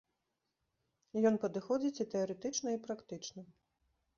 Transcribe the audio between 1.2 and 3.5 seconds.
Ён падыходзіць і тэарэтычна, і практычна.